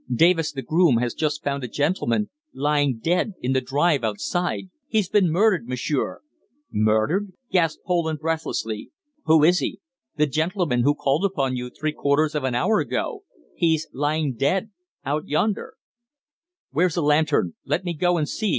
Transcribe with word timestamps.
Davis, 0.11 0.51
the 0.51 0.63
groom, 0.63 0.97
has 0.97 1.13
just 1.13 1.43
found 1.43 1.63
a 1.63 1.67
gentleman 1.67 2.31
lying 2.55 2.97
dead 3.03 3.33
in 3.39 3.53
the 3.53 3.61
drive 3.61 4.03
outside. 4.03 4.63
He's 4.87 5.07
been 5.07 5.29
murdered, 5.31 5.67
m'sieur!" 5.67 6.21
"Murdered!" 6.71 7.33
gasped 7.51 7.83
Poland 7.85 8.17
breathlessly. 8.17 8.89
"Who 9.25 9.43
is 9.43 9.59
he?" 9.59 9.79
"The 10.15 10.25
gentleman 10.25 10.81
who 10.81 10.95
called 10.95 11.23
upon 11.23 11.55
you 11.55 11.69
three 11.69 11.93
quarters 11.93 12.33
of 12.33 12.43
an 12.43 12.55
hour 12.55 12.79
ago. 12.79 13.21
He's 13.55 13.87
lying 13.93 14.33
dead 14.33 14.71
out 15.05 15.27
yonder." 15.27 15.75
"Where's 16.71 16.97
a 16.97 17.03
lantern? 17.03 17.53
Let 17.63 17.85
me 17.85 17.93
go 17.93 18.17
and 18.17 18.27
see!" 18.27 18.49